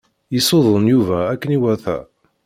[0.33, 1.97] Yessudun Yuba akken iwata.